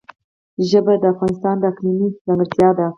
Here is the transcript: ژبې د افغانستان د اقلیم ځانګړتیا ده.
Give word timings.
ژبې 0.69 0.95
د 1.01 1.03
افغانستان 1.13 1.55
د 1.59 1.63
اقلیم 1.71 1.99
ځانګړتیا 2.25 2.69
ده. 2.77 2.87